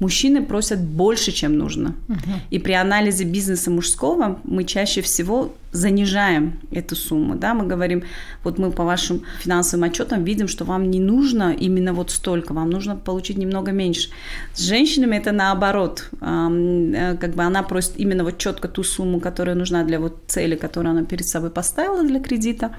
[0.00, 1.94] Мужчины просят больше, чем нужно.
[2.08, 2.32] Угу.
[2.50, 7.34] И при анализе бизнеса мужского мы чаще всего занижаем эту сумму.
[7.34, 7.52] Да?
[7.52, 8.04] Мы говорим,
[8.44, 12.70] вот мы по вашим финансовым отчетам видим, что вам не нужно именно вот столько, вам
[12.70, 14.08] нужно получить немного меньше.
[14.54, 16.08] С женщинами это наоборот.
[16.20, 20.54] Э, как бы она просит именно вот четко ту сумму, которая нужна для вот цели,
[20.56, 22.70] которую она перед собой поставила для кредита,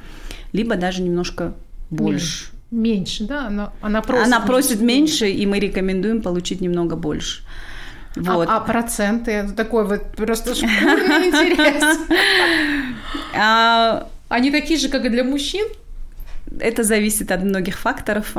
[0.54, 1.54] либо даже немножко
[1.90, 2.59] больше.
[2.72, 3.48] Меньше, да?
[3.48, 7.44] Она, она просит, она просит меньше, и мы рекомендуем получить немного больше.
[8.16, 8.48] А, вот.
[8.50, 9.50] А, а проценты?
[9.56, 10.70] Такой вот просто шкурный
[11.30, 12.00] интерес.
[13.36, 15.66] А, Они такие же, как и для мужчин?
[16.60, 18.32] Это зависит от многих факторов.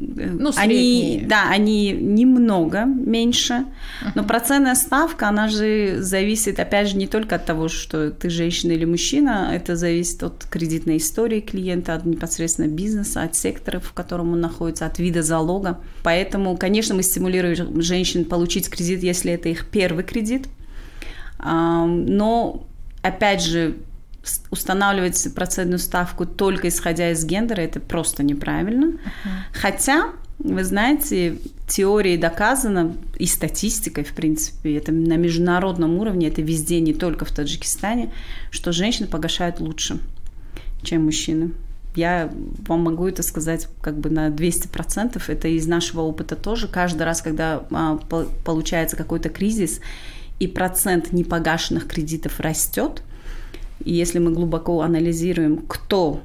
[0.00, 4.12] Ну, они, да, они немного меньше, uh-huh.
[4.14, 8.70] но процентная ставка, она же зависит, опять же, не только от того, что ты женщина
[8.70, 14.32] или мужчина, это зависит от кредитной истории клиента, от непосредственно бизнеса, от сектора, в котором
[14.34, 15.80] он находится, от вида залога.
[16.04, 20.46] Поэтому, конечно, мы стимулируем женщин получить кредит, если это их первый кредит,
[21.40, 22.66] но
[23.02, 23.74] опять же,
[24.50, 28.86] устанавливать процентную ставку только исходя из гендера, это просто неправильно.
[28.86, 29.30] Uh-huh.
[29.52, 36.80] Хотя, вы знаете, теорией доказано, и статистикой, в принципе, это на международном уровне, это везде,
[36.80, 38.12] не только в Таджикистане,
[38.50, 39.98] что женщины погашают лучше,
[40.82, 41.52] чем мужчины.
[41.94, 42.30] Я
[42.66, 45.20] вам могу это сказать как бы на 200%.
[45.26, 46.68] Это из нашего опыта тоже.
[46.68, 47.96] Каждый раз, когда а,
[48.44, 49.80] получается какой-то кризис,
[50.38, 53.02] и процент непогашенных кредитов растет,
[53.84, 56.20] и если мы глубоко анализируем, кто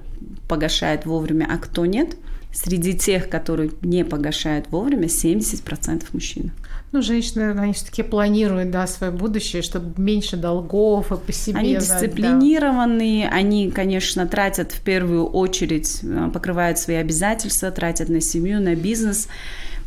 [0.48, 2.16] погашает вовремя, а кто нет,
[2.54, 6.52] среди тех, которые не погашают вовремя, 70% мужчин.
[6.92, 11.58] Ну, женщины, они все-таки планируют, да, свое будущее, чтобы меньше долгов и по себе.
[11.58, 13.36] Они дисциплинированные, да.
[13.36, 19.28] они, конечно, тратят в первую очередь, э, покрывают свои обязательства, тратят на семью, на бизнес.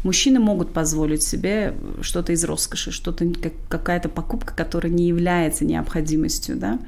[0.06, 3.26] Мужчины могут позволить себе что-то из роскоши, что-то,
[3.68, 6.78] какая-то покупка, которая не является необходимостью, да.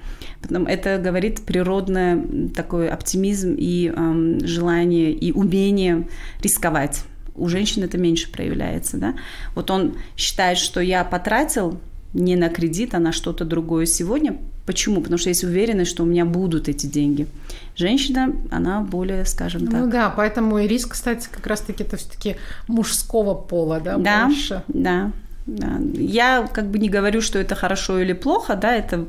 [0.41, 6.07] Потом это говорит природный такой оптимизм и эм, желание и умение
[6.45, 7.03] рисковать.
[7.35, 9.17] У женщин это меньше проявляется, да.
[9.57, 11.81] Вот он считает, что я потратил
[12.15, 14.39] не на кредит, а на что-то другое сегодня.
[14.69, 15.01] Почему?
[15.01, 17.27] Потому что есть уверенность, что у меня будут эти деньги.
[17.75, 19.81] Женщина, она более, скажем ну так.
[19.81, 24.63] Ну да, поэтому и риск, кстати, как раз-таки это все-таки мужского пола, да, да больше.
[24.69, 25.11] Да,
[25.47, 25.79] да.
[25.95, 29.07] Я как бы не говорю, что это хорошо или плохо, да, это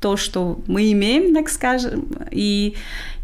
[0.00, 2.04] то, что мы имеем, так скажем.
[2.30, 2.74] И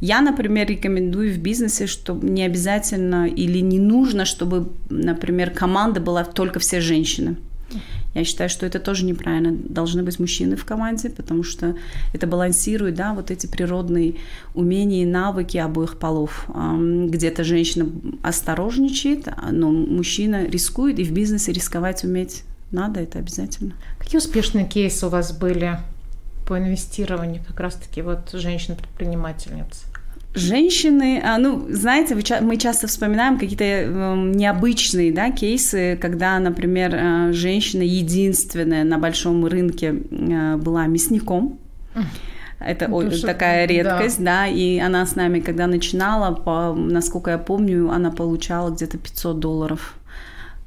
[0.01, 6.25] я, например, рекомендую в бизнесе, что не обязательно или не нужно, чтобы, например, команда была
[6.25, 7.37] только все женщины.
[8.15, 9.53] Я считаю, что это тоже неправильно.
[9.53, 11.75] Должны быть мужчины в команде, потому что
[12.15, 14.17] это балансирует, да, вот эти природные
[14.55, 16.49] умения и навыки обоих полов.
[16.49, 17.89] Где-то женщина
[18.23, 23.75] осторожничает, но мужчина рискует, и в бизнесе рисковать уметь надо, это обязательно.
[23.99, 25.79] Какие успешные кейсы у вас были
[26.47, 29.86] по инвестированию как раз-таки вот женщин-предпринимательниц?
[30.37, 37.33] Женщины, а, ну, знаете, мы часто вспоминаем какие-то эм, необычные да, кейсы, когда, например, э,
[37.33, 41.59] женщина единственная на большом рынке э, была мясником.
[42.61, 44.43] Это ну, такая редкость, да.
[44.43, 49.39] да, и она с нами, когда начинала, по, насколько я помню, она получала где-то 500
[49.39, 49.95] долларов.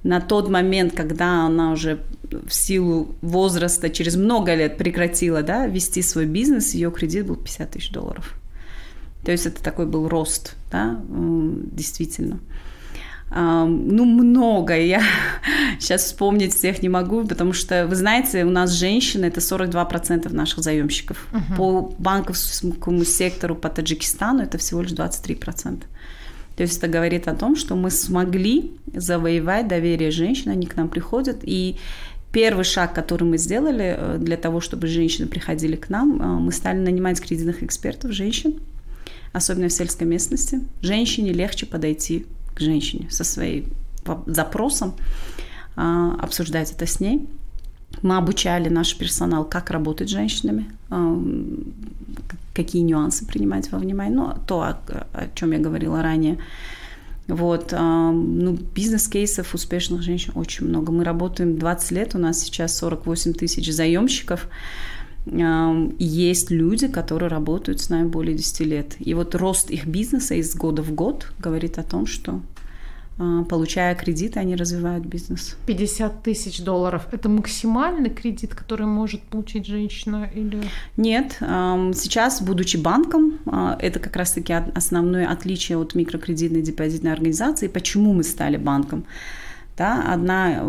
[0.01, 1.99] На тот момент, когда она уже
[2.31, 7.69] в силу возраста через много лет прекратила да, вести свой бизнес, ее кредит был 50
[7.69, 8.33] тысяч долларов.
[9.23, 12.39] То есть это такой был рост, да, действительно.
[13.31, 14.75] Ну, много.
[14.75, 15.03] Я
[15.79, 20.59] сейчас вспомнить всех не могу, потому что, вы знаете, у нас женщины– это 42% наших
[20.59, 21.27] заемщиков.
[21.31, 21.55] Uh-huh.
[21.57, 25.83] По банковскому сектору, по Таджикистану это всего лишь 23%.
[26.55, 30.89] То есть это говорит о том, что мы смогли завоевать доверие женщин, они к нам
[30.89, 31.77] приходят, и
[32.31, 36.51] Первый шаг, который мы сделали э, для того, чтобы женщины приходили к нам, э, мы
[36.51, 38.59] стали нанимать кредитных экспертов, женщин,
[39.33, 40.61] особенно в сельской местности.
[40.81, 43.65] Женщине легче подойти к женщине со своим
[44.25, 44.95] запросом,
[45.75, 47.27] а, обсуждать это с ней.
[48.01, 51.21] Мы обучали наш персонал, как работать с женщинами, а,
[52.53, 54.15] какие нюансы принимать во внимание.
[54.15, 54.79] Ну, то, о,
[55.13, 56.37] о чем я говорила ранее.
[57.27, 60.91] Вот, а, ну, бизнес-кейсов успешных женщин очень много.
[60.91, 64.47] Мы работаем 20 лет, у нас сейчас 48 тысяч заемщиков.
[65.99, 68.95] Есть люди, которые работают с нами более 10 лет.
[68.99, 72.41] И вот рост их бизнеса из года в год говорит о том, что
[73.19, 75.57] а, получая кредиты, они развивают бизнес.
[75.65, 80.29] 50 тысяч долларов– это максимальный кредит, который может получить женщина?
[80.33, 80.63] Или...
[80.95, 81.35] Нет.
[81.39, 87.67] Сейчас, будучи банком, а, это как раз-таки основное отличие от микрокредитной депозитной организации.
[87.67, 89.03] Почему мы стали банком?
[89.77, 90.63] Да, одна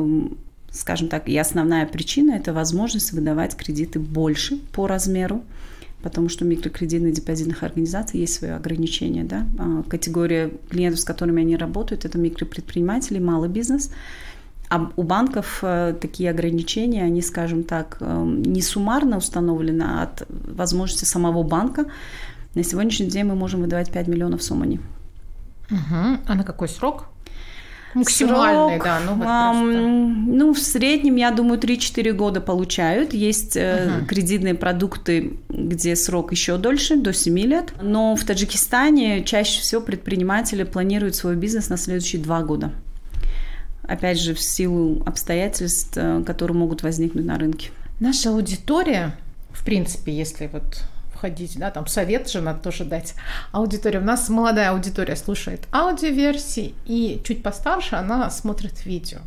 [0.73, 5.43] скажем так, и основная причина– это возможность выдавать кредиты больше по размеру,
[6.03, 9.25] потому что у микрокредитных депозитных организаций есть свои ограничения.
[9.25, 9.47] Да?
[9.59, 13.91] А, категория клиентов, с которыми они работают, это микропредприниматели, малый бизнес.
[14.68, 20.29] А у банков э, такие ограничения, они, скажем так, э, не суммарно установлены, а от
[20.29, 21.87] возможности самого банка.
[22.55, 24.81] На сегодняшний день мы можем выдавать 5 миллионов суммани.
[25.71, 26.18] Угу.
[26.25, 27.09] А на какой срок?
[27.95, 29.01] Максимальный, Срок, да.
[29.05, 33.12] Ну, вот эм, ну, в среднем, я думаю, 3-4 года получают.
[33.12, 34.07] Есть uh-huh.
[34.07, 37.72] кредитные продукты, где срок еще дольше, до 7 лет.
[37.82, 42.72] Но в Таджикистане чаще всего предприниматели планируют свой бизнес на следующие 2 года.
[43.82, 47.70] Опять же, в силу обстоятельств, э, которые могут возникнуть на рынке.
[47.99, 49.16] Наша аудитория,
[49.51, 50.84] в принципе, если вот
[51.21, 53.14] входить, да, там совет же надо тоже дать
[53.53, 53.99] аудитории.
[53.99, 59.18] У нас молодая аудитория слушает аудиоверсии, и чуть постарше она смотрит видео.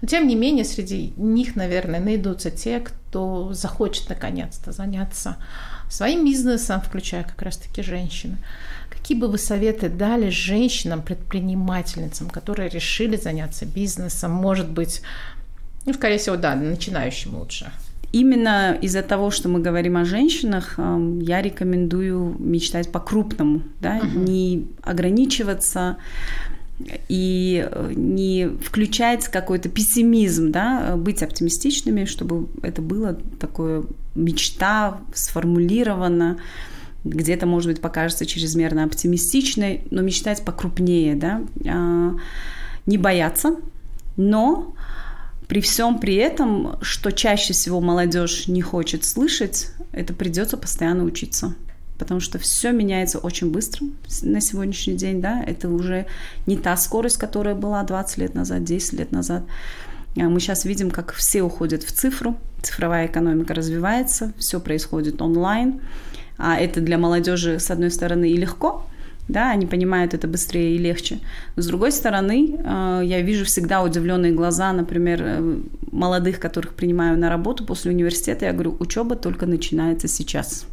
[0.00, 5.36] Но тем не менее, среди них, наверное, найдутся те, кто захочет наконец-то заняться
[5.90, 8.38] своим бизнесом, включая как раз-таки женщины.
[8.88, 15.02] Какие бы вы советы дали женщинам, предпринимательницам, которые решили заняться бизнесом, может быть,
[15.84, 17.70] ну, скорее всего, да, начинающим лучше?
[18.12, 24.16] Именно из-за того, что мы говорим о женщинах, эм, я рекомендую мечтать по-крупному, да, uh-huh.
[24.16, 25.96] не ограничиваться
[27.08, 33.84] и э, не включать какой-то пессимизм, да, быть оптимистичными, чтобы это было такое
[34.14, 36.38] мечта сформулирована,
[37.04, 42.16] где-то, может быть, покажется чрезмерно оптимистичной, но мечтать покрупнее, да, а,
[42.86, 43.56] не бояться,
[44.16, 44.74] но
[45.48, 51.54] при всем при этом, что чаще всего молодежь не хочет слышать, это придется постоянно учиться.
[51.98, 53.86] Потому что все меняется очень быстро
[54.22, 56.06] на сегодняшний день, да, это уже
[56.46, 59.44] не та скорость, которая была 20 лет назад, 10 лет назад.
[60.16, 65.80] А мы сейчас видим, как все уходят в цифру, цифровая экономика развивается, все происходит онлайн.
[66.36, 68.86] А это для молодежи, с одной стороны, и легко,
[69.28, 71.18] да, они понимают это быстрее и легче.
[71.56, 75.60] Но с другой стороны, э, я вижу всегда удивленные глаза, например, э,
[75.92, 78.46] молодых, которых принимаю на работу после университета.
[78.46, 80.66] Я говорю, учеба только начинается сейчас.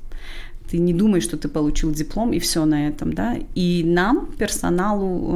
[0.70, 3.38] Ты не думаешь, что ты получил диплом и все на этом, да.
[3.56, 5.36] И нам, персоналу, э,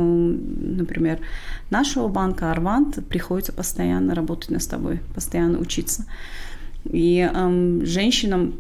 [0.78, 1.20] например,
[1.70, 6.06] нашего банка Арвант, приходится постоянно работать над тобой, постоянно учиться.
[6.86, 8.56] И эм, женщинам,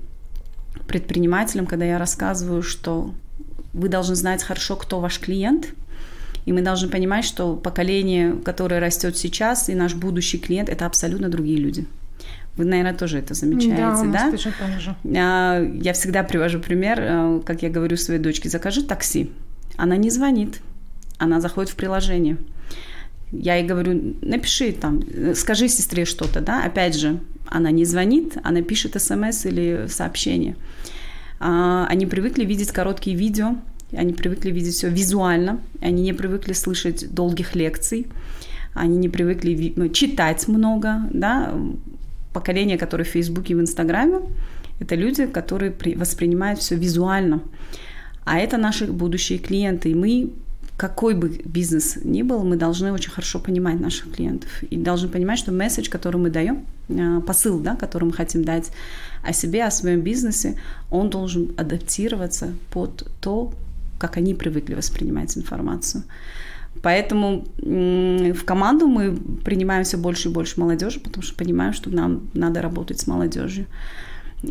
[0.87, 3.13] предпринимателям, когда я рассказываю, что
[3.75, 5.73] вы должны знать хорошо, кто ваш клиент,
[6.45, 11.29] и мы должны понимать, что поколение, которое растет сейчас, и наш будущий клиент, это абсолютно
[11.29, 11.85] другие люди.
[12.55, 13.99] Вы, наверное, тоже это замечаете, да?
[13.99, 14.29] У нас да?
[14.31, 14.95] так же.
[15.17, 19.29] А, я всегда привожу пример, э, как я говорю своей дочке, закажи такси.
[19.75, 20.61] Она не звонит,
[21.17, 22.37] она заходит в приложение.
[23.33, 25.01] Я ей говорю, напиши там,
[25.35, 30.55] скажи сестре что-то, да, опять же, она не звонит, она пишет смс или сообщение.
[31.39, 33.55] А, они привыкли видеть короткие видео,
[33.91, 38.07] они привыкли видеть все визуально, они не привыкли слышать долгих лекций,
[38.73, 41.53] они не привыкли ну, читать много, да,
[42.33, 44.19] поколение, которое в Фейсбуке и в Инстаграме,
[44.79, 47.41] это люди, которые воспринимают все визуально.
[48.25, 49.91] А это наши будущие клиенты.
[49.91, 50.31] И мы,
[50.77, 54.49] какой бы бизнес ни был, мы должны очень хорошо понимать наших клиентов.
[54.63, 58.71] И должны понимать, что месседж, который мы даем, а, посыл, да, который мы хотим дать,
[59.23, 60.59] о себе, о своем бизнесе,
[60.91, 63.53] он должен адаптироваться под то,
[63.97, 66.03] как они привыкли воспринимать информацию.
[66.81, 69.15] Поэтому в команду мы
[69.45, 73.65] принимаем все больше и больше молодежи, потому что понимаем, что нам надо работать с молодежью.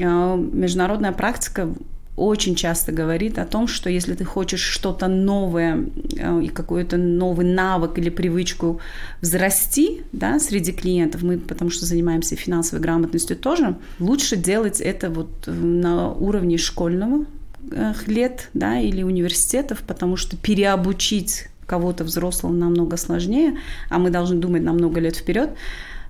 [0.03, 1.68] А, международная практика
[2.16, 5.86] очень часто говорит о том, что если ты хочешь что-то новое
[6.16, 8.80] э, и какой-то новый навык или привычку
[9.20, 15.28] взрасти да, среди клиентов, мы потому что занимаемся финансовой грамотностью тоже, лучше делать это вот
[15.46, 17.24] на уровне школьного
[17.72, 23.58] э, лет да, или университетов, потому что переобучить кого-то взрослого намного сложнее,
[23.90, 25.50] а мы должны думать на много лет вперед.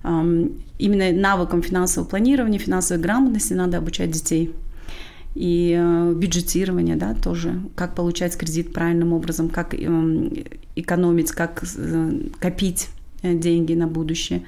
[0.02, 4.52] Именно навыкам финансового планирования, финансовой грамотности надо обучать детей
[5.34, 10.32] и э, бюджетирование, да, тоже, как получать кредит правильным образом, как эм,
[10.76, 12.88] экономить, как э, копить
[13.22, 14.44] э, деньги на будущее.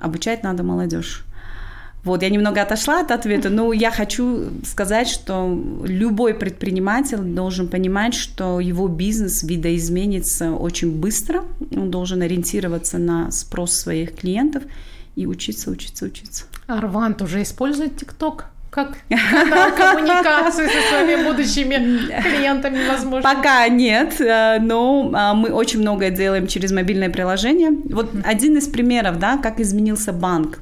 [0.00, 1.24] Обучать надо молодежь.
[2.04, 8.14] Вот, я немного отошла от ответа, но я хочу сказать, что любой предприниматель должен понимать,
[8.14, 11.44] что его бизнес видоизменится очень быстро,
[11.74, 14.64] он должен ориентироваться на спрос своих клиентов
[15.16, 16.44] и учиться, учиться, учиться.
[16.66, 18.50] Арвант уже использует ТикТок?
[18.74, 21.76] Как канал коммуникации со своими будущими
[22.22, 23.22] клиентами, возможно?
[23.22, 27.70] Пока нет, э, но а, мы очень многое делаем через мобильное приложение.
[27.70, 30.58] Вот один из примеров, да, как изменился банк.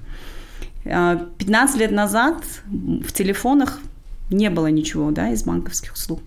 [0.85, 2.37] 15 э, лет назад
[2.67, 3.79] в телефонах
[4.31, 6.21] не было ничего, да, из банковских услуг.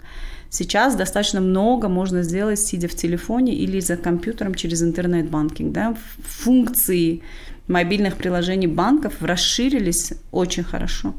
[0.50, 5.72] Сейчас достаточно много можно сделать, сидя в телефоне или за компьютером через интернет-банкинг.
[5.72, 5.96] Да?
[6.24, 7.22] Функции
[7.68, 11.14] мобильных приложений банков расширились очень хорошо.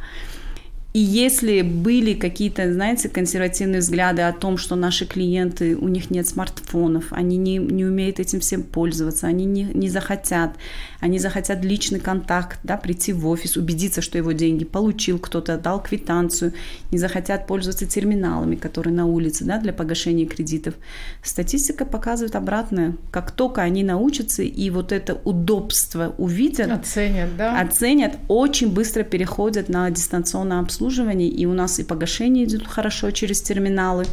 [0.97, 6.27] И если были какие-то, знаете, консервативные взгляды о том, что наши клиенты, у них нет
[6.27, 10.57] смартфонов, они не, не умеют этим всем пользоваться, они не, не захотят,
[11.01, 15.83] они захотят личный контакт, да, прийти в офис, убедиться, что его деньги получил кто-то, дал
[15.83, 16.55] квитанцию,
[16.91, 20.77] не захотят пользоваться терминалами, которые на улице, да, для погашения кредитов.
[21.23, 22.97] Статистика показывает обратное.
[23.11, 27.61] Как только они научатся и вот это удобство увидят, оценят, да?
[27.61, 33.11] оценят, очень быстро переходят на дистанционное обслуживание обслуживании, и у нас и погашение идет хорошо
[33.11, 34.05] через терминалы,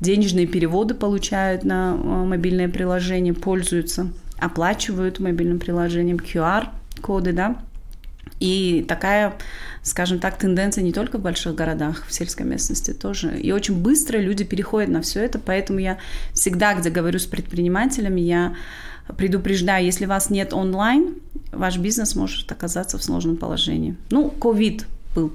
[0.00, 4.08] денежные переводы получают на э, мобильное приложение, пользуются,
[4.38, 7.56] оплачивают мобильным приложением QR-коды, да,
[8.40, 9.34] и такая,
[9.82, 13.38] скажем так, тенденция не только в больших городах, в сельской местности тоже.
[13.38, 15.98] И очень быстро люди переходят на все это, поэтому я
[16.32, 18.54] всегда, где говорю с предпринимателями, я
[19.16, 21.14] предупреждаю, если вас нет онлайн,
[21.52, 23.96] ваш бизнес может оказаться в сложном положении.
[24.10, 24.86] Ну, ковид
[25.16, 25.32] был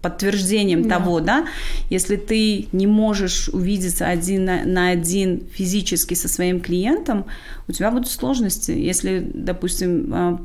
[0.00, 0.98] подтверждением да.
[0.98, 1.46] того, да,
[1.90, 7.26] если ты не можешь увидеться один на, на один физически со своим клиентом,
[7.68, 8.70] у тебя будут сложности.
[8.70, 10.40] Если, допустим, а,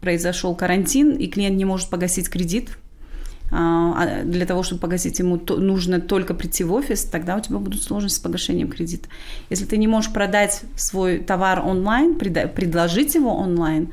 [0.00, 2.70] произошел карантин, и клиент не может погасить кредит,
[3.52, 7.58] а, а для того, чтобы погасить ему, нужно только прийти в офис, тогда у тебя
[7.58, 9.08] будут сложности с погашением кредита.
[9.50, 13.90] Если ты не можешь продать свой товар онлайн, предложить его онлайн,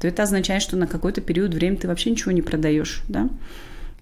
[0.00, 3.28] то это означает, что на какой-то период времени ты вообще ничего не продаешь, да.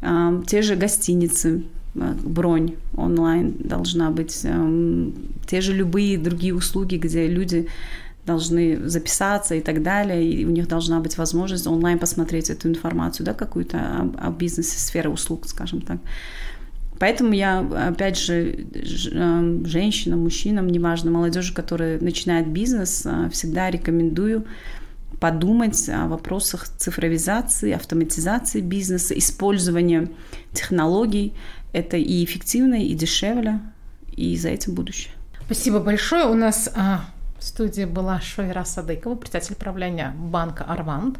[0.00, 1.62] А, те же гостиницы,
[1.96, 5.12] а, бронь онлайн должна быть, а,
[5.46, 7.68] те же любые другие услуги, где люди
[8.26, 13.26] должны записаться и так далее, и у них должна быть возможность онлайн посмотреть эту информацию,
[13.26, 15.98] да, какую-то о, о бизнесе, сфере услуг, скажем так.
[16.98, 24.46] Поэтому я, опять же, женщинам, мужчинам, неважно, молодежи, которые начинают бизнес, всегда рекомендую
[25.20, 30.10] подумать о вопросах цифровизации, автоматизации бизнеса, использования
[30.52, 31.34] технологий.
[31.72, 33.60] Это и эффективно, и дешевле,
[34.12, 35.12] и за этим будущее.
[35.44, 36.26] Спасибо большое.
[36.26, 37.04] У нас а,
[37.38, 41.18] в студии была Шойра Садыкова, председатель правления банка «Арвант».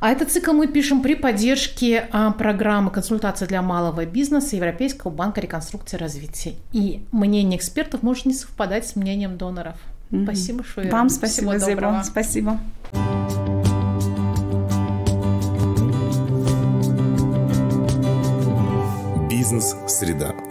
[0.00, 5.42] А этот цикл мы пишем при поддержке а, программы «Консультация для малого бизнеса» Европейского банка
[5.42, 6.54] реконструкции и развития.
[6.72, 9.76] И мнение экспертов может не совпадать с мнением доноров.
[10.10, 10.24] Mm-hmm.
[10.24, 10.90] Спасибо, Шуира.
[10.90, 12.02] Вам спасибо, Всего Зебра.
[12.04, 12.58] Спасибо.
[19.28, 20.49] Бизнес-среда.